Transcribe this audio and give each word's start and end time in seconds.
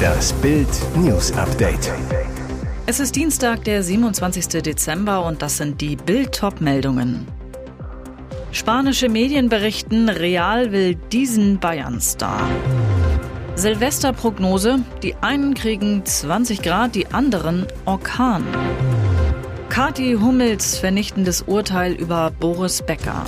Das 0.00 0.32
Bild 0.34 0.68
News 0.96 1.32
Update. 1.32 1.92
Es 2.86 3.00
ist 3.00 3.16
Dienstag, 3.16 3.64
der 3.64 3.82
27. 3.82 4.62
Dezember 4.62 5.24
und 5.24 5.42
das 5.42 5.58
sind 5.58 5.80
die 5.80 5.96
Bild 5.96 6.40
meldungen 6.60 7.26
Spanische 8.52 9.08
Medien 9.08 9.48
berichten, 9.48 10.08
Real 10.08 10.72
will 10.72 10.96
diesen 10.96 11.60
Bayern-Star. 11.60 12.48
Silvesterprognose, 13.54 14.80
die 15.02 15.14
einen 15.20 15.54
kriegen 15.54 16.04
20 16.04 16.62
Grad, 16.62 16.94
die 16.94 17.06
anderen 17.08 17.66
Orkan. 17.84 18.44
Kati 19.68 20.16
Hummels 20.20 20.78
vernichtendes 20.78 21.42
Urteil 21.42 21.92
über 21.92 22.32
Boris 22.40 22.82
Becker. 22.82 23.24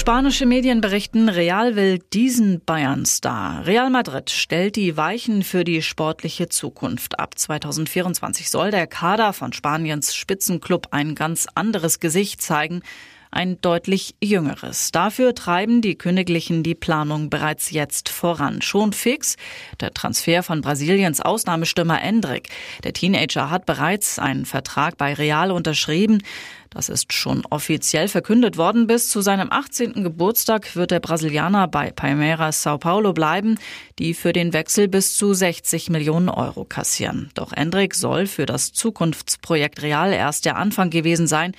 Spanische 0.00 0.46
Medien 0.46 0.80
berichten, 0.80 1.28
Real 1.28 1.76
will 1.76 1.98
diesen 1.98 2.64
Bayern-Star. 2.64 3.66
Real 3.66 3.90
Madrid 3.90 4.30
stellt 4.30 4.76
die 4.76 4.96
Weichen 4.96 5.42
für 5.42 5.62
die 5.62 5.82
sportliche 5.82 6.48
Zukunft. 6.48 7.20
Ab 7.20 7.38
2024 7.38 8.48
soll 8.48 8.70
der 8.70 8.86
Kader 8.86 9.34
von 9.34 9.52
Spaniens 9.52 10.14
Spitzenclub 10.14 10.88
ein 10.92 11.14
ganz 11.14 11.48
anderes 11.54 12.00
Gesicht 12.00 12.40
zeigen 12.40 12.80
ein 13.30 13.60
deutlich 13.60 14.16
jüngeres. 14.22 14.90
Dafür 14.90 15.34
treiben 15.34 15.82
die 15.82 15.96
Königlichen 15.96 16.62
die 16.62 16.74
Planung 16.74 17.30
bereits 17.30 17.70
jetzt 17.70 18.08
voran. 18.08 18.60
Schon 18.62 18.92
fix 18.92 19.36
der 19.80 19.94
Transfer 19.94 20.42
von 20.42 20.60
Brasiliens 20.60 21.20
Ausnahmestürmer 21.20 22.02
Endrick. 22.02 22.48
Der 22.82 22.92
Teenager 22.92 23.50
hat 23.50 23.66
bereits 23.66 24.18
einen 24.18 24.46
Vertrag 24.46 24.96
bei 24.96 25.14
Real 25.14 25.52
unterschrieben. 25.52 26.22
Das 26.70 26.88
ist 26.88 27.12
schon 27.12 27.44
offiziell 27.50 28.06
verkündet 28.06 28.56
worden. 28.56 28.86
Bis 28.86 29.08
zu 29.08 29.20
seinem 29.20 29.50
18. 29.50 30.04
Geburtstag 30.04 30.76
wird 30.76 30.92
der 30.92 31.00
Brasilianer 31.00 31.66
bei 31.66 31.90
Palmeiras 31.90 32.62
Sao 32.62 32.78
Paulo 32.78 33.12
bleiben, 33.12 33.58
die 33.98 34.14
für 34.14 34.32
den 34.32 34.52
Wechsel 34.52 34.86
bis 34.86 35.14
zu 35.14 35.34
60 35.34 35.90
Millionen 35.90 36.28
Euro 36.28 36.64
kassieren. 36.64 37.30
Doch 37.34 37.52
Endrick 37.52 37.94
soll 37.94 38.26
für 38.26 38.46
das 38.46 38.72
Zukunftsprojekt 38.72 39.82
Real 39.82 40.12
erst 40.12 40.44
der 40.44 40.56
Anfang 40.56 40.90
gewesen 40.90 41.26
sein. 41.26 41.52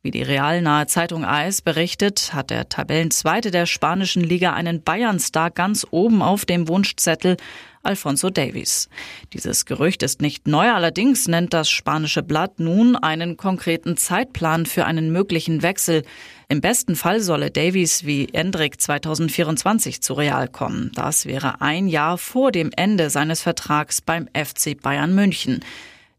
Wie 0.00 0.12
die 0.12 0.22
realnahe 0.22 0.86
Zeitung 0.86 1.24
AS 1.24 1.60
berichtet, 1.60 2.32
hat 2.32 2.50
der 2.50 2.68
Tabellenzweite 2.68 3.50
der 3.50 3.66
spanischen 3.66 4.22
Liga 4.22 4.52
einen 4.52 4.80
Bayern-Star 4.80 5.50
ganz 5.50 5.84
oben 5.90 6.22
auf 6.22 6.44
dem 6.44 6.68
Wunschzettel, 6.68 7.36
Alfonso 7.82 8.30
Davies. 8.30 8.88
Dieses 9.32 9.66
Gerücht 9.66 10.04
ist 10.04 10.22
nicht 10.22 10.46
neu, 10.46 10.70
allerdings 10.70 11.26
nennt 11.26 11.52
das 11.52 11.68
spanische 11.68 12.22
Blatt 12.22 12.60
nun 12.60 12.94
einen 12.94 13.36
konkreten 13.36 13.96
Zeitplan 13.96 14.66
für 14.66 14.84
einen 14.84 15.10
möglichen 15.10 15.62
Wechsel. 15.62 16.04
Im 16.48 16.60
besten 16.60 16.94
Fall 16.94 17.20
solle 17.20 17.50
Davies 17.50 18.06
wie 18.06 18.28
Endrick 18.32 18.80
2024 18.80 20.00
zu 20.00 20.14
Real 20.14 20.46
kommen. 20.46 20.92
Das 20.94 21.26
wäre 21.26 21.60
ein 21.60 21.88
Jahr 21.88 22.18
vor 22.18 22.52
dem 22.52 22.70
Ende 22.76 23.10
seines 23.10 23.42
Vertrags 23.42 24.00
beim 24.00 24.28
FC 24.28 24.80
Bayern 24.80 25.12
München. 25.12 25.58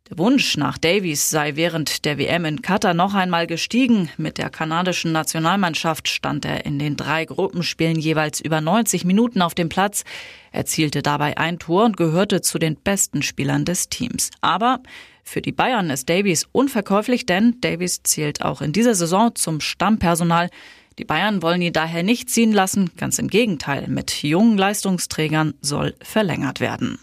Der 0.09 0.17
Wunsch 0.17 0.57
nach 0.57 0.79
Davies 0.79 1.29
sei 1.29 1.55
während 1.55 2.03
der 2.03 2.17
WM 2.17 2.43
in 2.43 2.63
Katar 2.63 2.95
noch 2.95 3.13
einmal 3.13 3.45
gestiegen. 3.45 4.09
Mit 4.17 4.39
der 4.39 4.49
kanadischen 4.49 5.11
Nationalmannschaft 5.11 6.07
stand 6.07 6.45
er 6.45 6.65
in 6.65 6.79
den 6.79 6.95
drei 6.95 7.25
Gruppenspielen 7.25 7.99
jeweils 7.99 8.41
über 8.41 8.59
90 8.59 9.05
Minuten 9.05 9.43
auf 9.43 9.53
dem 9.53 9.69
Platz, 9.69 10.03
erzielte 10.51 11.03
dabei 11.03 11.37
ein 11.37 11.59
Tor 11.59 11.85
und 11.85 11.95
gehörte 11.95 12.41
zu 12.41 12.57
den 12.57 12.75
besten 12.75 13.21
Spielern 13.21 13.65
des 13.65 13.89
Teams. 13.89 14.31
Aber 14.41 14.81
für 15.23 15.43
die 15.43 15.51
Bayern 15.51 15.91
ist 15.91 16.09
Davies 16.09 16.47
unverkäuflich, 16.51 17.27
denn 17.27 17.61
Davies 17.61 18.01
zählt 18.01 18.41
auch 18.41 18.63
in 18.63 18.73
dieser 18.73 18.95
Saison 18.95 19.35
zum 19.35 19.61
Stammpersonal. 19.61 20.49
Die 20.97 21.05
Bayern 21.05 21.43
wollen 21.43 21.61
ihn 21.61 21.73
daher 21.73 22.01
nicht 22.01 22.31
ziehen 22.31 22.51
lassen, 22.51 22.89
ganz 22.97 23.19
im 23.19 23.27
Gegenteil, 23.27 23.87
mit 23.87 24.23
jungen 24.23 24.57
Leistungsträgern 24.57 25.53
soll 25.61 25.93
verlängert 26.01 26.61
werden. 26.61 26.97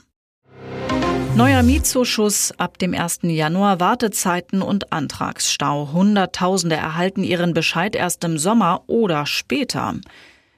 Neuer 1.36 1.62
Mietzuschuss 1.62 2.54
ab 2.56 2.78
dem 2.78 2.94
1. 2.94 3.18
Januar, 3.24 3.78
Wartezeiten 3.78 4.62
und 4.62 4.90
Antragsstau. 4.90 5.90
Hunderttausende 5.92 6.76
erhalten 6.76 7.22
ihren 7.22 7.52
Bescheid 7.52 7.94
erst 7.94 8.24
im 8.24 8.38
Sommer 8.38 8.84
oder 8.86 9.26
später. 9.26 9.96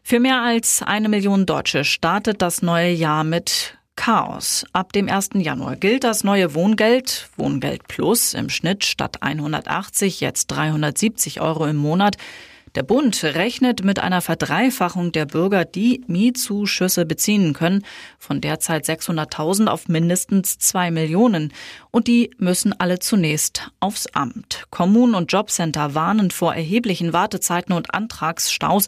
Für 0.05 0.21
mehr 0.21 0.41
als 0.41 0.81
eine 0.81 1.09
Million 1.09 1.47
Deutsche 1.47 1.83
startet 1.83 2.43
das 2.43 2.63
neue 2.63 2.93
Jahr 2.93 3.25
mit 3.25 3.77
Chaos. 3.97 4.67
Ab 4.73 4.93
dem 4.93 5.09
1. 5.09 5.31
Januar 5.35 5.75
gilt 5.75 6.05
das 6.05 6.23
neue 6.23 6.55
Wohngeld, 6.55 7.29
Wohngeld 7.37 7.89
Plus, 7.89 8.33
im 8.35 8.49
Schnitt 8.49 8.85
statt 8.85 9.21
180 9.21 10.21
jetzt 10.21 10.47
370 10.47 11.41
Euro 11.41 11.67
im 11.67 11.75
Monat. 11.75 12.19
Der 12.79 12.85
Bund 12.85 13.25
rechnet 13.25 13.83
mit 13.83 13.99
einer 13.99 14.21
Verdreifachung 14.21 15.11
der 15.11 15.27
Bürger, 15.27 15.65
die 15.65 16.05
Mietzuschüsse 16.07 17.07
beziehen 17.07 17.53
können, 17.53 17.85
von 18.21 18.41
derzeit 18.41 18.85
600.000 18.85 19.67
auf 19.67 19.89
mindestens 19.89 20.59
zwei 20.59 20.93
Millionen. 20.93 21.53
Und 21.91 22.07
die 22.07 22.31
müssen 22.39 22.73
alle 22.73 23.01
zunächst 23.01 23.73
aufs 23.81 24.07
Amt. 24.15 24.67
Kommunen 24.71 25.17
und 25.17 25.33
Jobcenter 25.33 25.97
warnen 25.97 26.31
vor 26.31 26.55
erheblichen 26.55 27.13
Wartezeiten 27.13 27.75
und 27.75 27.93
Antragsstaus. 27.93 28.87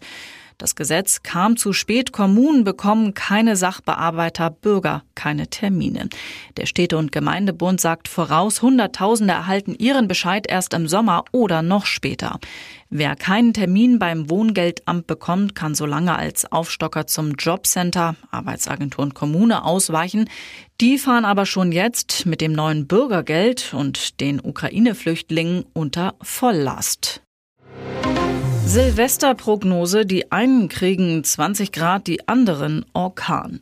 Das 0.61 0.75
Gesetz 0.75 1.23
kam 1.23 1.57
zu 1.57 1.73
spät. 1.73 2.13
Kommunen 2.13 2.65
bekommen 2.65 3.15
keine 3.15 3.57
Sachbearbeiter, 3.57 4.51
Bürger 4.51 5.05
keine 5.15 5.49
Termine. 5.49 6.11
Der 6.59 6.67
Städte- 6.67 6.99
und 6.99 7.13
Gemeindebund 7.13 7.81
sagt 7.81 8.09
voraus, 8.09 8.61
Hunderttausende 8.61 9.33
erhalten 9.33 9.75
ihren 9.75 10.07
Bescheid 10.07 10.47
erst 10.47 10.75
im 10.75 10.87
Sommer 10.87 11.25
oder 11.33 11.63
noch 11.63 11.87
später. 11.87 12.39
Wer 12.91 13.17
keinen 13.17 13.55
Termin 13.55 13.99
beim 13.99 14.29
Wohngeldamt 14.29 15.07
bekommt, 15.07 15.55
kann 15.55 15.75
so 15.75 15.87
lange 15.87 16.15
als 16.15 16.53
Aufstocker 16.53 17.07
zum 17.07 17.37
Jobcenter, 17.37 18.17
Arbeitsagentur 18.31 19.03
und 19.03 19.15
Kommune 19.15 19.65
ausweichen. 19.65 20.29
Die 20.83 20.99
fahren 20.99 21.25
aber 21.25 21.47
schon 21.47 21.73
jetzt 21.73 22.27
mit 22.27 22.43
dem 22.43 22.53
neuen 22.53 22.87
Bürgergeld 22.87 23.73
und 23.73 24.21
den 24.21 24.41
Ukraine-Flüchtlingen 24.41 25.65
unter 25.73 26.17
Volllast. 26.21 27.23
Silvesterprognose, 28.71 30.07
die 30.07 30.31
einen 30.31 30.69
kriegen 30.69 31.25
20 31.25 31.73
Grad, 31.73 32.07
die 32.07 32.29
anderen 32.29 32.87
Orkan. 32.93 33.59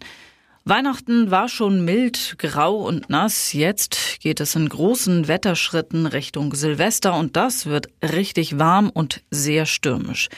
Weihnachten 0.66 1.30
war 1.30 1.48
schon 1.48 1.82
mild, 1.82 2.34
grau 2.36 2.86
und 2.86 3.08
nass. 3.08 3.54
Jetzt 3.54 4.18
geht 4.20 4.38
es 4.38 4.54
in 4.54 4.68
großen 4.68 5.26
Wetterschritten 5.26 6.04
Richtung 6.04 6.54
Silvester 6.54 7.14
und 7.14 7.36
das 7.36 7.64
wird 7.64 7.88
richtig 8.02 8.58
warm 8.58 8.90
und 8.90 9.22
sehr 9.30 9.64
stürmisch. 9.64 10.28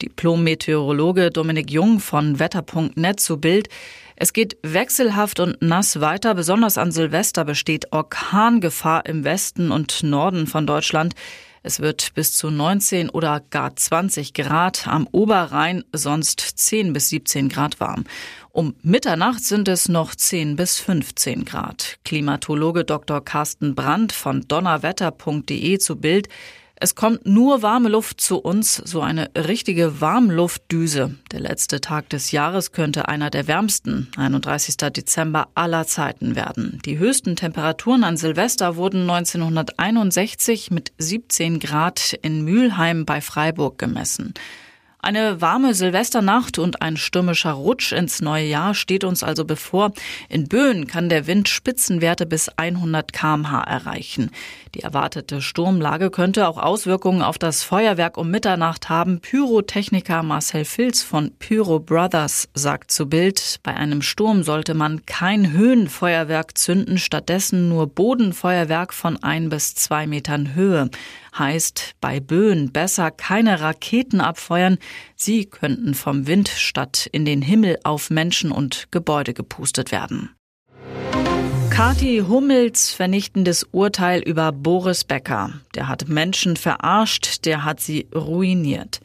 Diplom-Meteorologe 0.00 1.30
Dominik 1.30 1.72
Jung 1.72 1.98
von 1.98 2.38
Wetter.net 2.38 3.18
zu 3.18 3.40
Bild. 3.40 3.70
Es 4.14 4.32
geht 4.32 4.56
wechselhaft 4.62 5.40
und 5.40 5.60
nass 5.60 6.00
weiter. 6.00 6.36
Besonders 6.36 6.78
an 6.78 6.92
Silvester 6.92 7.44
besteht 7.44 7.90
Orkangefahr 7.90 9.04
im 9.04 9.24
Westen 9.24 9.72
und 9.72 10.04
Norden 10.04 10.46
von 10.46 10.64
Deutschland. 10.64 11.16
Es 11.62 11.80
wird 11.80 12.14
bis 12.14 12.36
zu 12.36 12.50
19 12.50 13.08
oder 13.10 13.40
gar 13.50 13.76
20 13.76 14.34
Grad 14.34 14.88
am 14.88 15.06
Oberrhein, 15.12 15.84
sonst 15.92 16.40
10 16.40 16.92
bis 16.92 17.08
17 17.10 17.48
Grad 17.48 17.78
warm. 17.78 18.04
Um 18.50 18.74
Mitternacht 18.82 19.44
sind 19.44 19.68
es 19.68 19.88
noch 19.88 20.14
10 20.14 20.56
bis 20.56 20.78
15 20.80 21.44
Grad. 21.44 21.98
Klimatologe 22.04 22.84
Dr. 22.84 23.24
Carsten 23.24 23.74
Brandt 23.74 24.12
von 24.12 24.42
donnerwetter.de 24.42 25.78
zu 25.78 25.96
Bild. 25.96 26.28
Es 26.82 26.96
kommt 26.96 27.26
nur 27.26 27.62
warme 27.62 27.88
Luft 27.88 28.20
zu 28.20 28.38
uns, 28.38 28.74
so 28.74 29.02
eine 29.02 29.30
richtige 29.36 30.00
Warmluftdüse. 30.00 31.14
Der 31.30 31.38
letzte 31.38 31.80
Tag 31.80 32.08
des 32.08 32.32
Jahres 32.32 32.72
könnte 32.72 33.06
einer 33.06 33.30
der 33.30 33.46
wärmsten, 33.46 34.08
31. 34.16 34.78
Dezember 34.92 35.46
aller 35.54 35.86
Zeiten 35.86 36.34
werden. 36.34 36.80
Die 36.84 36.98
höchsten 36.98 37.36
Temperaturen 37.36 38.02
an 38.02 38.16
Silvester 38.16 38.74
wurden 38.74 39.02
1961 39.08 40.72
mit 40.72 40.92
17 40.98 41.60
Grad 41.60 42.18
in 42.20 42.42
Mülheim 42.42 43.06
bei 43.06 43.20
Freiburg 43.20 43.78
gemessen. 43.78 44.34
Eine 45.04 45.40
warme 45.40 45.74
Silvesternacht 45.74 46.60
und 46.60 46.80
ein 46.80 46.96
stürmischer 46.96 47.50
Rutsch 47.50 47.90
ins 47.90 48.22
neue 48.22 48.46
Jahr 48.46 48.72
steht 48.72 49.02
uns 49.02 49.24
also 49.24 49.44
bevor. 49.44 49.90
In 50.28 50.46
Böen 50.46 50.86
kann 50.86 51.08
der 51.08 51.26
Wind 51.26 51.48
Spitzenwerte 51.48 52.24
bis 52.24 52.48
100 52.50 53.12
kmh 53.12 53.64
erreichen. 53.64 54.30
Die 54.76 54.82
erwartete 54.82 55.42
Sturmlage 55.42 56.10
könnte 56.10 56.46
auch 56.46 56.56
Auswirkungen 56.56 57.20
auf 57.20 57.36
das 57.36 57.64
Feuerwerk 57.64 58.16
um 58.16 58.30
Mitternacht 58.30 58.90
haben. 58.90 59.18
Pyrotechniker 59.18 60.22
Marcel 60.22 60.64
Filz 60.64 61.02
von 61.02 61.32
Pyro 61.36 61.80
Brothers 61.80 62.48
sagt 62.54 62.92
zu 62.92 63.08
Bild, 63.08 63.58
bei 63.64 63.74
einem 63.74 64.02
Sturm 64.02 64.44
sollte 64.44 64.74
man 64.74 65.04
kein 65.04 65.50
Höhenfeuerwerk 65.50 66.56
zünden, 66.56 66.96
stattdessen 66.96 67.68
nur 67.68 67.88
Bodenfeuerwerk 67.88 68.94
von 68.94 69.20
ein 69.20 69.48
bis 69.48 69.74
zwei 69.74 70.06
Metern 70.06 70.54
Höhe. 70.54 70.90
Heißt 71.36 71.94
bei 72.00 72.20
Böen 72.20 72.72
besser 72.72 73.10
keine 73.10 73.60
Raketen 73.60 74.20
abfeuern, 74.20 74.78
sie 75.16 75.46
könnten 75.46 75.94
vom 75.94 76.26
Wind 76.26 76.48
statt 76.48 77.08
in 77.12 77.24
den 77.24 77.42
Himmel 77.42 77.78
auf 77.84 78.10
Menschen 78.10 78.52
und 78.52 78.88
Gebäude 78.90 79.34
gepustet 79.34 79.92
werden. 79.92 80.30
Kati 81.70 82.22
Hummels 82.28 82.92
vernichtendes 82.92 83.66
Urteil 83.72 84.20
über 84.20 84.52
Boris 84.52 85.04
Becker. 85.04 85.54
Der 85.74 85.88
hat 85.88 86.06
Menschen 86.06 86.56
verarscht, 86.56 87.46
der 87.46 87.64
hat 87.64 87.80
sie 87.80 88.08
ruiniert. 88.14 89.00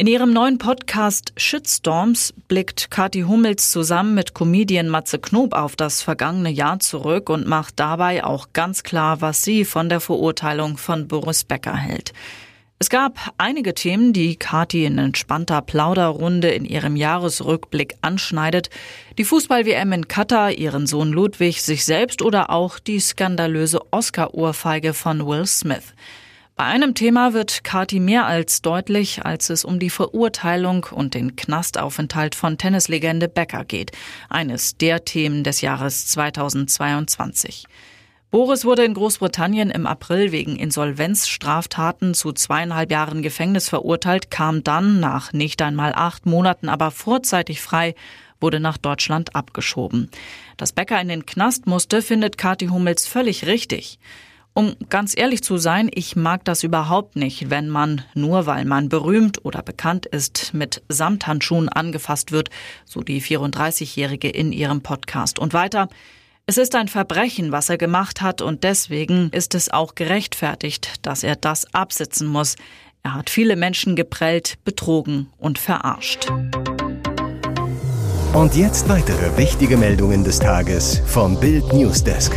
In 0.00 0.06
ihrem 0.06 0.32
neuen 0.32 0.58
Podcast 0.58 1.32
Shitstorms 1.36 2.32
blickt 2.46 2.88
Kathi 2.92 3.22
Hummels 3.22 3.72
zusammen 3.72 4.14
mit 4.14 4.32
Comedian 4.32 4.88
Matze 4.88 5.18
Knob 5.18 5.54
auf 5.54 5.74
das 5.74 6.00
vergangene 6.00 6.50
Jahr 6.50 6.78
zurück 6.78 7.28
und 7.28 7.48
macht 7.48 7.80
dabei 7.80 8.22
auch 8.22 8.52
ganz 8.52 8.84
klar, 8.84 9.20
was 9.20 9.42
sie 9.42 9.64
von 9.64 9.88
der 9.88 9.98
Verurteilung 9.98 10.76
von 10.76 11.08
Boris 11.08 11.42
Becker 11.42 11.76
hält. 11.76 12.12
Es 12.80 12.90
gab 12.90 13.34
einige 13.38 13.74
Themen, 13.74 14.12
die 14.12 14.36
Kathi 14.36 14.84
in 14.84 14.98
entspannter 14.98 15.62
Plauderrunde 15.62 16.50
in 16.50 16.64
ihrem 16.64 16.94
Jahresrückblick 16.94 17.96
anschneidet. 18.02 18.70
Die 19.18 19.24
Fußball-WM 19.24 19.92
in 19.92 20.06
Katar, 20.06 20.52
ihren 20.52 20.86
Sohn 20.86 21.10
Ludwig, 21.10 21.60
sich 21.60 21.84
selbst 21.84 22.22
oder 22.22 22.50
auch 22.50 22.78
die 22.78 23.00
skandalöse 23.00 23.80
Oscar-Ohrfeige 23.90 24.94
von 24.94 25.26
Will 25.26 25.44
Smith. 25.44 25.92
Bei 26.54 26.66
einem 26.66 26.94
Thema 26.94 27.32
wird 27.32 27.64
Kati 27.64 27.98
mehr 27.98 28.26
als 28.26 28.62
deutlich, 28.62 29.24
als 29.24 29.50
es 29.50 29.64
um 29.64 29.80
die 29.80 29.90
Verurteilung 29.90 30.86
und 30.92 31.14
den 31.14 31.34
Knastaufenthalt 31.34 32.36
von 32.36 32.58
Tennislegende 32.58 33.28
Becker 33.28 33.64
geht. 33.64 33.90
Eines 34.28 34.76
der 34.76 35.04
Themen 35.04 35.42
des 35.42 35.62
Jahres 35.62 36.06
2022. 36.06 37.64
Boris 38.30 38.66
wurde 38.66 38.84
in 38.84 38.92
Großbritannien 38.92 39.70
im 39.70 39.86
April 39.86 40.32
wegen 40.32 40.56
Insolvenzstraftaten 40.56 42.12
zu 42.12 42.32
zweieinhalb 42.32 42.90
Jahren 42.90 43.22
Gefängnis 43.22 43.70
verurteilt, 43.70 44.30
kam 44.30 44.62
dann 44.62 45.00
nach 45.00 45.32
nicht 45.32 45.62
einmal 45.62 45.94
acht 45.94 46.26
Monaten 46.26 46.68
aber 46.68 46.90
vorzeitig 46.90 47.62
frei 47.62 47.94
wurde 48.38 48.60
nach 48.60 48.76
Deutschland 48.76 49.34
abgeschoben. 49.34 50.10
Dass 50.58 50.72
Becker 50.72 51.00
in 51.00 51.08
den 51.08 51.24
Knast 51.24 51.66
musste, 51.66 52.02
findet 52.02 52.36
Kathi 52.36 52.66
Hummels 52.66 53.06
völlig 53.06 53.46
richtig. 53.46 53.98
Um 54.52 54.76
ganz 54.90 55.16
ehrlich 55.16 55.42
zu 55.42 55.56
sein, 55.56 55.88
ich 55.94 56.14
mag 56.14 56.44
das 56.44 56.64
überhaupt 56.64 57.16
nicht, 57.16 57.48
wenn 57.48 57.70
man, 57.70 58.02
nur 58.14 58.44
weil 58.44 58.66
man 58.66 58.90
berühmt 58.90 59.44
oder 59.44 59.62
bekannt 59.62 60.04
ist, 60.04 60.52
mit 60.52 60.82
Samthandschuhen 60.88 61.70
angefasst 61.70 62.30
wird, 62.30 62.50
so 62.84 63.00
die 63.00 63.22
34-Jährige 63.22 64.28
in 64.28 64.52
ihrem 64.52 64.82
Podcast. 64.82 65.38
Und 65.38 65.54
weiter, 65.54 65.88
es 66.48 66.56
ist 66.56 66.74
ein 66.74 66.88
Verbrechen, 66.88 67.52
was 67.52 67.68
er 67.68 67.76
gemacht 67.76 68.22
hat, 68.22 68.40
und 68.40 68.64
deswegen 68.64 69.28
ist 69.32 69.54
es 69.54 69.70
auch 69.70 69.94
gerechtfertigt, 69.94 70.94
dass 71.02 71.22
er 71.22 71.36
das 71.36 71.74
absitzen 71.74 72.26
muss. 72.26 72.56
Er 73.02 73.16
hat 73.16 73.28
viele 73.28 73.54
Menschen 73.54 73.96
geprellt, 73.96 74.54
betrogen 74.64 75.28
und 75.36 75.58
verarscht. 75.58 76.30
Und 78.32 78.56
jetzt 78.56 78.88
weitere 78.88 79.36
wichtige 79.36 79.76
Meldungen 79.76 80.24
des 80.24 80.38
Tages 80.38 81.02
vom 81.04 81.38
Bild 81.38 81.70
Newsdesk. 81.74 82.32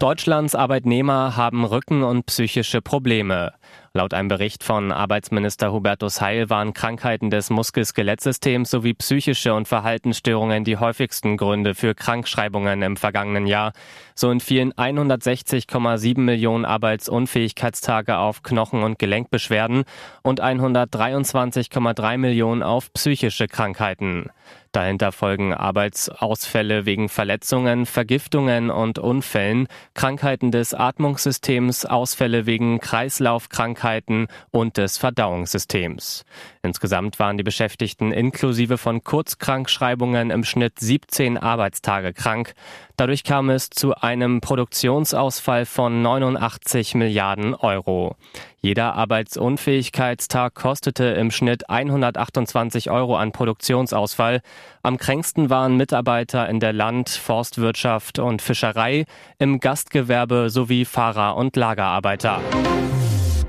Deutschlands 0.00 0.56
Arbeitnehmer 0.56 1.36
haben 1.36 1.64
Rücken- 1.64 2.02
und 2.02 2.26
psychische 2.26 2.82
Probleme. 2.82 3.52
Laut 3.92 4.14
einem 4.14 4.28
Bericht 4.28 4.62
von 4.62 4.92
Arbeitsminister 4.92 5.72
Hubertus 5.72 6.20
Heil 6.20 6.48
waren 6.48 6.74
Krankheiten 6.74 7.28
des 7.28 7.50
Muskel-Skelettsystems 7.50 8.70
sowie 8.70 8.94
psychische 8.94 9.52
und 9.52 9.66
Verhaltensstörungen 9.66 10.62
die 10.62 10.76
häufigsten 10.76 11.36
Gründe 11.36 11.74
für 11.74 11.96
Krankschreibungen 11.96 12.82
im 12.82 12.96
vergangenen 12.96 13.48
Jahr. 13.48 13.72
So 14.14 14.30
entfielen 14.30 14.72
160,7 14.74 16.20
Millionen 16.20 16.66
Arbeitsunfähigkeitstage 16.66 18.18
auf 18.18 18.44
Knochen- 18.44 18.84
und 18.84 19.00
Gelenkbeschwerden 19.00 19.82
und 20.22 20.40
123,3 20.40 22.16
Millionen 22.16 22.62
auf 22.62 22.92
psychische 22.92 23.48
Krankheiten. 23.48 24.30
Dahinter 24.70 25.10
folgen 25.10 25.52
Arbeitsausfälle 25.52 26.86
wegen 26.86 27.08
Verletzungen, 27.08 27.86
Vergiftungen 27.86 28.70
und 28.70 29.00
Unfällen, 29.00 29.66
Krankheiten 29.94 30.52
des 30.52 30.74
Atmungssystems, 30.74 31.86
Ausfälle 31.86 32.46
wegen 32.46 32.78
Kreislaufkrankheiten 32.78 33.79
und 34.50 34.76
des 34.76 34.98
Verdauungssystems. 34.98 36.24
Insgesamt 36.62 37.18
waren 37.18 37.38
die 37.38 37.42
Beschäftigten 37.42 38.12
inklusive 38.12 38.78
von 38.78 39.02
Kurzkrankschreibungen 39.02 40.30
im 40.30 40.44
Schnitt 40.44 40.78
17 40.78 41.38
Arbeitstage 41.38 42.12
krank. 42.12 42.54
Dadurch 42.96 43.24
kam 43.24 43.48
es 43.48 43.70
zu 43.70 43.94
einem 43.94 44.42
Produktionsausfall 44.42 45.64
von 45.64 46.02
89 46.02 46.94
Milliarden 46.96 47.54
Euro. 47.54 48.16
Jeder 48.60 48.94
Arbeitsunfähigkeitstag 48.94 50.54
kostete 50.54 51.04
im 51.04 51.30
Schnitt 51.30 51.70
128 51.70 52.90
Euro 52.90 53.16
an 53.16 53.32
Produktionsausfall. 53.32 54.42
Am 54.82 54.98
kränksten 54.98 55.48
waren 55.48 55.78
Mitarbeiter 55.78 56.46
in 56.46 56.60
der 56.60 56.74
Land-, 56.74 57.08
Forstwirtschaft 57.08 58.18
und 58.18 58.42
Fischerei, 58.42 59.06
im 59.38 59.60
Gastgewerbe 59.60 60.50
sowie 60.50 60.84
Fahrer 60.84 61.36
und 61.36 61.56
Lagerarbeiter. 61.56 62.42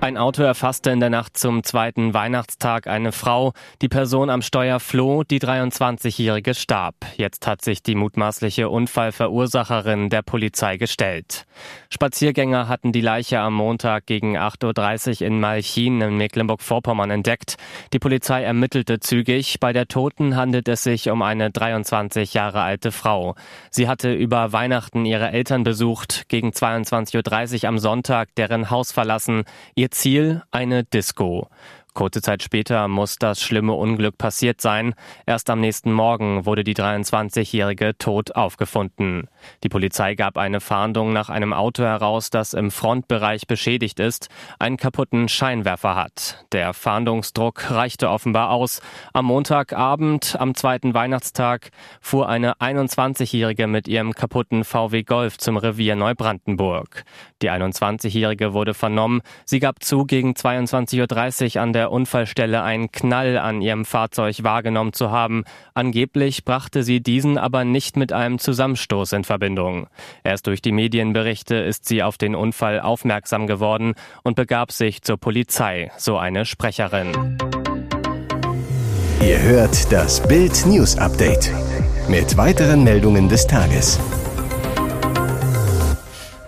Ein 0.04 0.18
Auto 0.18 0.42
erfasste 0.42 0.90
in 0.90 1.00
der 1.00 1.12
Nacht 1.12 1.38
zum 1.38 1.64
zweiten 1.64 2.16
Weihnachtstag 2.16 2.88
eine 2.88 3.12
Frau. 3.12 3.54
Die 3.84 3.88
Person 3.88 4.32
am 4.32 4.42
Steuer 4.42 4.80
floh, 4.80 5.24
die 5.24 5.40
23-Jährige 5.40 6.56
starb. 6.56 6.96
Jetzt 7.18 7.46
hat 7.46 7.64
sich 7.64 7.84
die 7.84 7.94
mutmaßliche 7.94 8.68
Unfallverursacherin 8.68 10.10
der 10.10 10.24
Polizei 10.24 10.78
gestellt. 10.78 11.46
Spaziergänger 11.92 12.68
hatten 12.68 12.92
die 12.94 13.02
Leiche 13.02 13.42
am 13.42 13.54
Montag 13.54 14.08
gegen 14.08 14.40
8.30 14.40 15.22
Uhr 15.22 15.28
in 15.28 15.40
Malchin 15.40 16.02
in 16.02 16.18
Mecklenburg-Vorpommern 16.18 17.12
entdeckt. 17.12 17.58
Die 17.94 18.00
Polizei 18.00 18.42
ermittelte 18.42 19.02
zügig. 19.02 19.60
Bei 19.60 19.72
der 19.72 19.88
Toten 19.88 20.36
handelt 20.36 20.68
es 20.68 20.82
sich 20.82 21.12
um 21.12 21.22
eine 21.22 21.52
23 21.52 22.34
Jahre 22.34 22.62
alte 22.62 22.92
Frau. 22.92 23.36
Sie 23.70 23.88
hatte 23.88 24.12
über 24.12 24.52
Weihnachten 24.52 25.06
ihre 25.06 25.30
Eltern 25.30 25.62
besucht, 25.62 26.24
gegen 26.28 26.50
22.30 26.50 27.62
Uhr 27.62 27.70
am 27.70 27.78
Sonntag 27.78 28.34
deren 28.34 28.72
Haus 28.72 28.92
verlassen. 28.92 29.44
Ihr 29.76 29.91
Ziel 29.92 30.42
eine 30.52 30.84
Disco. 30.84 31.50
Kurze 31.94 32.22
Zeit 32.22 32.42
später 32.42 32.88
muss 32.88 33.18
das 33.18 33.42
schlimme 33.42 33.74
Unglück 33.74 34.18
passiert 34.18 34.62
sein. 34.62 34.96
Erst 35.26 35.50
am 35.50 35.60
nächsten 35.60 35.92
Morgen 35.92 36.46
wurde 36.46 36.64
die 36.64 36.74
23-Jährige 36.74 37.98
tot 37.98 38.34
aufgefunden. 38.34 39.28
Die 39.64 39.70
Polizei 39.70 40.16
gab 40.16 40.38
eine 40.38 40.62
Fahndung 40.62 41.12
nach 41.12 41.30
einem 41.30 41.52
Auto 41.52 41.84
heraus, 41.84 42.30
das 42.30 42.54
im 42.54 42.72
Frontbereich 42.72 43.46
beschädigt 43.46 44.00
ist, 44.00 44.30
einen 44.58 44.78
kaputten 44.78 45.28
Scheinwerfer 45.28 45.96
hat. 45.98 46.46
Der 46.54 46.74
Fahndungsdruck 46.74 47.70
reichte 47.72 48.10
offenbar 48.10 48.52
aus. 48.52 48.82
Am 49.12 49.26
Montagabend, 49.26 50.38
am 50.40 50.56
zweiten 50.56 50.94
Weihnachtstag, 50.94 51.72
fuhr 52.00 52.30
eine 52.30 52.54
21-Jährige 52.54 53.68
mit 53.68 53.90
ihrem 53.90 54.14
kaputten 54.14 54.64
VW 54.64 55.04
Golf 55.04 55.38
zum 55.38 55.58
Revier 55.58 55.98
Neubrandenburg. 55.98 57.04
Die 57.42 57.52
21-Jährige 57.52 58.54
wurde 58.54 58.74
vernommen. 58.74 59.22
Sie 59.44 59.60
gab 59.60 59.84
zu, 59.84 60.06
gegen 60.06 60.34
22.30 60.34 61.58
Uhr 61.58 61.62
an 61.62 61.74
der 61.74 61.81
der 61.82 61.92
Unfallstelle 61.92 62.62
einen 62.62 62.92
Knall 62.92 63.40
an 63.40 63.60
ihrem 63.60 63.86
Fahrzeug 63.86 64.44
wahrgenommen 64.44 64.94
zu 64.94 65.10
haben. 65.10 65.46
Angeblich 65.74 66.46
brachte 66.46 66.84
sie 66.84 67.02
diesen 67.02 67.40
aber 67.40 67.66
nicht 67.66 67.98
mit 67.98 68.14
einem 68.14 68.38
Zusammenstoß 68.38 69.14
in 69.14 69.24
Verbindung. 69.24 69.88
Erst 70.24 70.46
durch 70.46 70.62
die 70.62 70.72
Medienberichte 70.72 71.56
ist 71.56 71.88
sie 71.88 72.04
auf 72.04 72.20
den 72.20 72.36
Unfall 72.36 72.80
aufmerksam 72.80 73.48
geworden 73.48 73.96
und 74.22 74.36
begab 74.36 74.72
sich 74.72 75.02
zur 75.02 75.18
Polizei, 75.18 75.90
so 75.98 76.20
eine 76.20 76.46
Sprecherin. 76.46 77.38
Ihr 79.24 79.42
hört 79.42 79.92
das 79.92 80.22
Bild 80.22 80.64
News 80.68 81.00
Update 81.00 81.52
mit 82.08 82.38
weiteren 82.38 82.84
Meldungen 82.84 83.28
des 83.28 83.48
Tages. 83.48 84.00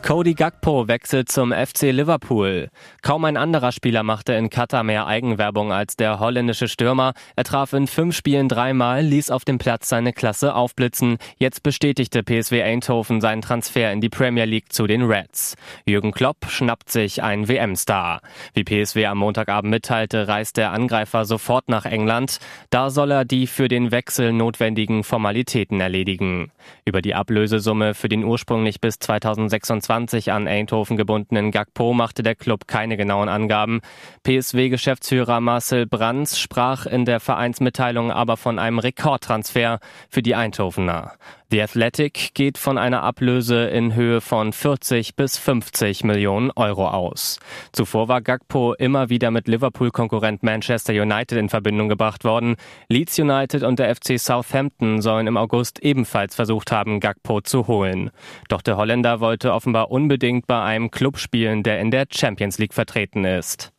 Cody 0.06 0.34
Gakpo 0.34 0.90
wechselt 0.90 1.32
zum 1.32 1.54
FC 1.54 1.84
Liverpool. 1.84 2.68
Kaum 3.02 3.24
ein 3.24 3.38
anderer 3.38 3.72
Spieler 3.72 4.04
machte 4.04 4.34
in 4.34 4.50
Katar 4.50 4.84
mehr 4.84 5.08
Eigenwerbung 5.08 5.72
als 5.72 5.96
der 5.96 6.20
holländische 6.20 6.68
Stürmer. 6.68 7.14
Er 7.38 7.46
traf 7.46 7.72
in 7.72 7.88
fünf 7.88 8.14
Spielen 8.14 8.50
dreimal, 8.50 9.02
ließ 9.02 9.32
auf 9.32 9.46
dem 9.46 9.60
Platz 9.60 9.88
seine 9.88 10.12
Klasse 10.12 10.56
aufblitzen. 10.56 11.20
Jetzt 11.38 11.64
bestätigte 11.64 12.22
PSW 12.22 12.64
Eindhoven 12.64 13.22
seinen 13.22 13.42
Transfer 13.42 13.94
in 13.94 14.02
die 14.02 14.10
Premier 14.10 14.44
League 14.44 14.74
zu 14.74 14.88
den 14.88 15.04
Reds. 15.04 15.56
Jürgen 15.86 16.12
Klopp 16.12 16.48
schnappt 16.50 16.90
sich 16.90 17.24
einen 17.24 17.48
WM-Star. 17.48 18.20
Wie 18.54 18.66
PSW 18.66 19.06
am 19.06 19.20
Montagabend 19.20 19.72
mitteilte, 19.72 20.28
reist 20.28 20.58
der 20.58 20.74
Angreifer 20.74 21.24
sofort 21.24 21.70
nach 21.70 21.86
England. 21.86 22.40
Da 22.72 22.90
soll 22.90 23.12
er 23.12 23.24
die 23.24 23.48
für 23.48 23.70
den 23.70 23.92
Wechsel 23.92 24.34
notwendigen 24.34 25.06
Formalitäten 25.06 25.80
erledigen. 25.80 26.52
Über 26.84 27.02
die 27.02 27.16
Ablösesumme 27.16 27.94
für 27.94 28.10
den 28.10 28.26
ursprünglich 28.26 28.82
bis 28.82 29.00
2026 29.00 29.93
20 29.94 30.32
an 30.32 30.48
Eindhoven 30.48 30.98
gebundenen 30.98 31.52
Gakpo 31.52 31.94
machte 31.94 32.24
der 32.24 32.34
Club 32.34 32.68
keine 32.68 32.98
genauen 32.98 33.30
Angaben. 33.30 33.82
PSW-Geschäftsführer 34.24 35.40
Marcel 35.40 35.86
Brands 35.86 36.40
sprach 36.40 36.88
in 36.88 37.06
der 37.06 37.20
Vereinsmitteilung 37.20 38.12
aber 38.12 38.36
von 38.36 38.58
einem 38.58 38.80
Rekordtransfer 38.80 39.80
für 40.10 40.24
die 40.24 40.34
Eindhovener. 40.34 41.14
The 41.54 41.62
Athletic 41.62 42.32
geht 42.34 42.58
von 42.58 42.80
einer 42.80 43.04
Ablöse 43.04 43.66
in 43.66 43.94
Höhe 43.94 44.22
von 44.22 44.54
40 44.54 45.16
bis 45.16 45.38
50 45.38 46.04
Millionen 46.04 46.50
Euro 46.50 46.88
aus. 46.88 47.40
Zuvor 47.74 48.08
war 48.08 48.22
Gakpo 48.22 48.74
immer 48.74 49.10
wieder 49.10 49.30
mit 49.30 49.48
Liverpool-Konkurrent 49.48 50.42
Manchester 50.42 50.94
United 50.94 51.38
in 51.38 51.50
Verbindung 51.50 51.90
gebracht 51.90 52.24
worden. 52.24 52.56
Leeds 52.90 53.20
United 53.20 53.62
und 53.62 53.78
der 53.78 53.96
FC 53.96 54.20
Southampton 54.20 55.04
sollen 55.04 55.28
im 55.28 55.38
August 55.38 55.78
ebenfalls 55.84 56.34
versucht 56.34 56.72
haben, 56.72 57.00
Gakpo 57.00 57.42
zu 57.42 57.68
holen. 57.68 58.10
Doch 58.50 58.64
der 58.64 58.76
Holländer 58.76 59.20
wollte 59.20 59.54
offenbar 59.54 59.92
unbedingt 59.92 60.48
bei 60.48 60.60
einem 60.60 60.90
Club 60.90 61.20
spielen, 61.20 61.62
der 61.62 61.80
in 61.80 61.92
der 61.92 62.08
Champions 62.12 62.58
League 62.58 62.74
vertreten 62.74 63.26
ist. 63.26 63.72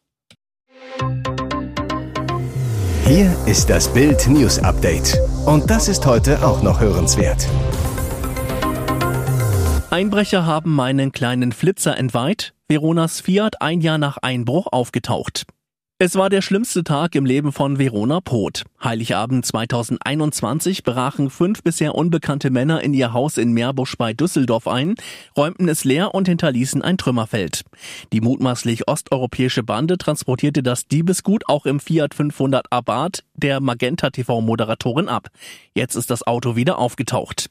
Hier 3.05 3.37
ist 3.47 3.69
das 3.69 3.93
Bild 3.93 4.29
News 4.29 4.61
Update. 4.61 5.19
Und 5.47 5.69
das 5.69 5.89
ist 5.89 6.07
heute 6.07 6.43
auch 6.43 6.63
noch 6.63 6.81
hörenswert. 6.81 7.47
Einbrecher 9.91 10.47
haben 10.47 10.75
meinen 10.75 11.13
kleinen 11.13 11.53
Flitzer 11.53 11.99
entweiht. 11.99 12.55
Veronas 12.67 13.21
Fiat 13.21 13.61
ein 13.61 13.83
Jahr 13.83 13.99
nach 13.99 14.17
Einbruch 14.17 14.69
aufgetaucht. 14.73 15.45
Es 16.01 16.17
war 16.17 16.29
der 16.29 16.43
schlimmste 16.43 16.83
Tag 16.83 17.15
im 17.15 17.25
Leben 17.25 17.53
von 17.53 17.79
Verona 17.79 18.21
Poth. 18.21 18.65
Heiligabend 18.83 19.47
2021 19.47 20.83
brachen 20.83 21.31
fünf 21.31 21.63
bisher 21.63 21.95
unbekannte 21.95 22.51
Männer 22.51 22.83
in 22.83 22.95
ihr 22.95 23.13
Haus 23.13 23.39
in 23.39 23.53
Meerbusch 23.53 23.97
bei 23.97 24.13
Düsseldorf 24.13 24.67
ein, 24.67 24.97
räumten 25.37 25.69
es 25.69 25.85
leer 25.85 26.13
und 26.13 26.27
hinterließen 26.27 26.83
ein 26.83 26.99
Trümmerfeld. 26.99 27.63
Die 28.13 28.21
mutmaßlich 28.21 28.89
osteuropäische 28.89 29.63
Bande 29.63 29.97
transportierte 29.97 30.65
das 30.65 30.89
Diebesgut 30.89 31.49
auch 31.49 31.65
im 31.65 31.79
Fiat 31.79 32.13
500 32.13 32.73
Abarth 32.73 33.23
der 33.35 33.61
Magenta 33.61 34.11
TV-Moderatorin 34.11 35.09
ab. 35.09 35.29
Jetzt 35.75 35.95
ist 35.95 36.11
das 36.11 36.27
Auto 36.27 36.57
wieder 36.57 36.79
aufgetaucht. 36.79 37.51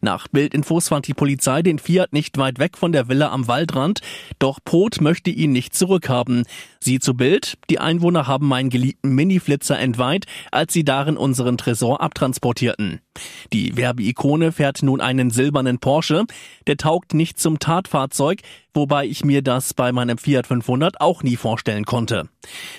Nach 0.00 0.26
Bildinfos 0.26 0.88
fand 0.88 1.06
die 1.06 1.14
Polizei 1.14 1.62
den 1.62 1.78
Fiat 1.78 2.12
nicht 2.12 2.38
weit 2.38 2.58
weg 2.58 2.76
von 2.76 2.90
der 2.90 3.08
Villa 3.08 3.30
am 3.30 3.46
Waldrand, 3.46 4.00
doch 4.40 4.58
Poth 4.64 5.00
möchte 5.00 5.30
ihn 5.30 5.52
nicht 5.52 5.74
zurückhaben. 5.74 6.44
Sie 6.84 7.00
zu 7.00 7.14
Bild, 7.14 7.56
die 7.70 7.78
Einwohner 7.78 8.26
haben 8.26 8.46
meinen 8.46 8.68
geliebten 8.68 9.14
Mini-Flitzer 9.14 9.78
entweiht, 9.78 10.26
als 10.52 10.74
sie 10.74 10.84
darin 10.84 11.16
unseren 11.16 11.56
Tresor 11.56 12.02
abtransportierten. 12.02 13.00
Die 13.52 13.76
Werbeikone 13.76 14.52
fährt 14.52 14.82
nun 14.82 15.00
einen 15.00 15.30
silbernen 15.30 15.78
Porsche. 15.78 16.24
Der 16.66 16.76
taugt 16.76 17.14
nicht 17.14 17.38
zum 17.38 17.58
Tatfahrzeug, 17.58 18.40
wobei 18.72 19.06
ich 19.06 19.24
mir 19.24 19.42
das 19.42 19.74
bei 19.74 19.92
meinem 19.92 20.18
Fiat 20.18 20.46
500 20.46 21.00
auch 21.00 21.22
nie 21.22 21.36
vorstellen 21.36 21.84
konnte. 21.84 22.28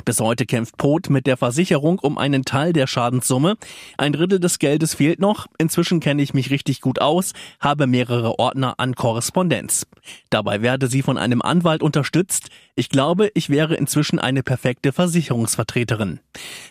Bis 0.03 0.19
heute 0.19 0.45
kämpft 0.45 0.77
Pot 0.77 1.09
mit 1.09 1.25
der 1.27 1.37
Versicherung 1.37 1.99
um 1.99 2.17
einen 2.17 2.43
Teil 2.45 2.73
der 2.73 2.87
Schadenssumme. 2.87 3.55
Ein 3.97 4.13
Drittel 4.13 4.39
des 4.39 4.59
Geldes 4.59 4.95
fehlt 4.95 5.19
noch. 5.19 5.47
Inzwischen 5.57 5.99
kenne 5.99 6.21
ich 6.21 6.33
mich 6.33 6.51
richtig 6.51 6.81
gut 6.81 6.99
aus, 6.99 7.33
habe 7.59 7.87
mehrere 7.87 8.37
Ordner 8.39 8.75
an 8.77 8.95
Korrespondenz. 8.95 9.87
Dabei 10.29 10.61
werde 10.61 10.87
sie 10.87 11.01
von 11.01 11.17
einem 11.17 11.41
Anwalt 11.41 11.81
unterstützt. 11.81 12.49
Ich 12.75 12.89
glaube, 12.89 13.31
ich 13.33 13.49
wäre 13.49 13.75
inzwischen 13.75 14.19
eine 14.19 14.43
perfekte 14.43 14.91
Versicherungsvertreterin. 14.91 16.19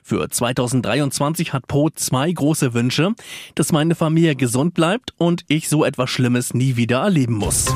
Für 0.03 0.29
2023 0.29 1.53
hat 1.53 1.67
Pot 1.67 1.99
zwei 1.99 2.31
große 2.31 2.75
Wünsche 2.75 3.15
dass 3.55 3.73
meine 3.73 3.95
Familie 3.95 4.37
gesund 4.37 4.75
bleibt 4.75 5.13
und 5.17 5.45
ich 5.49 5.69
so 5.69 5.85
etwas 5.85 6.11
Schlimmes 6.11 6.55
nie 6.55 6.77
wieder 6.77 7.01
erleben 7.01 7.35
muss. 7.35 7.67